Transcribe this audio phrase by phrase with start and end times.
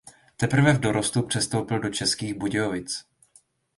[0.37, 3.05] Teprve v dorostu přestoupil do Českých Budějovic.